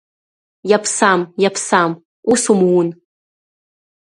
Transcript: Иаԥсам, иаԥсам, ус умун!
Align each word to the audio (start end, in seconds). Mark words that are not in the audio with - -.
Иаԥсам, 0.71 1.21
иаԥсам, 1.43 1.91
ус 2.31 2.43
умун! 2.53 2.87